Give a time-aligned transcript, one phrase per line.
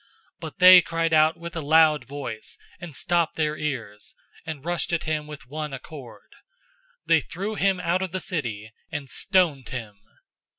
[0.01, 0.07] 007:057
[0.41, 4.15] But they cried out with a loud voice, and stopped their ears,
[4.47, 6.31] and rushed at him with one accord.
[7.01, 9.99] 007:058 They threw him out of the city, and stoned him.